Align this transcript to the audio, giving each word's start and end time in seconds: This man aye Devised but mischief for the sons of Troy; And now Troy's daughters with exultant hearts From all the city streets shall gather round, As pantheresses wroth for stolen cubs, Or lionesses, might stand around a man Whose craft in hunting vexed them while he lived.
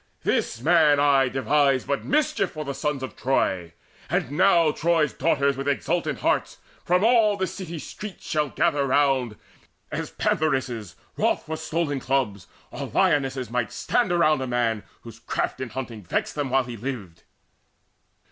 This 0.23 0.61
man 0.61 0.99
aye 0.99 1.29
Devised 1.29 1.85
but 1.85 2.03
mischief 2.03 2.49
for 2.53 2.65
the 2.65 2.73
sons 2.73 3.03
of 3.03 3.15
Troy; 3.15 3.73
And 4.09 4.31
now 4.31 4.71
Troy's 4.71 5.13
daughters 5.13 5.55
with 5.55 5.67
exultant 5.67 6.21
hearts 6.21 6.57
From 6.83 7.03
all 7.03 7.37
the 7.37 7.45
city 7.45 7.77
streets 7.77 8.25
shall 8.27 8.49
gather 8.49 8.87
round, 8.87 9.35
As 9.91 10.09
pantheresses 10.09 10.95
wroth 11.17 11.45
for 11.45 11.55
stolen 11.55 11.99
cubs, 11.99 12.47
Or 12.71 12.87
lionesses, 12.91 13.51
might 13.51 13.71
stand 13.71 14.11
around 14.11 14.41
a 14.41 14.47
man 14.47 14.81
Whose 15.01 15.19
craft 15.19 15.61
in 15.61 15.69
hunting 15.69 16.01
vexed 16.01 16.33
them 16.33 16.49
while 16.49 16.63
he 16.63 16.75
lived. 16.77 17.21